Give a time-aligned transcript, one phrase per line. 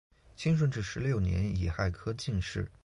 [0.35, 2.67] 清顺治十六年己亥科进士。